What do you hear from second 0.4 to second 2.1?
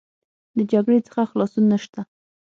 د جګړې څخه خلاصون نشته.